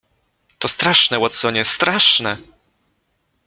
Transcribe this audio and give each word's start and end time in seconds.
"To 0.59 0.67
straszne, 0.67 1.19
Watsonie, 1.19 1.65
straszne!..." 1.65 2.37